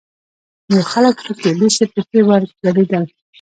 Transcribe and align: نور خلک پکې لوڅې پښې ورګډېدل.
نور 0.69 0.83
خلک 0.91 1.15
پکې 1.25 1.49
لوڅې 1.59 1.85
پښې 1.93 2.19
ورګډېدل. 2.27 3.03